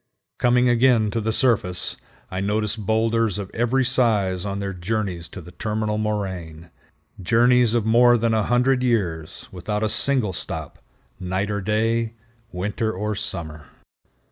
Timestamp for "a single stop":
9.83-10.79